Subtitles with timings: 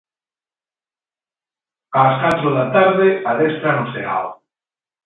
[2.03, 4.27] Ás catro da tarde adestra no Ceao.